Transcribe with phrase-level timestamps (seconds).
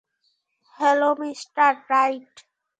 [0.79, 2.33] Hello, mister right.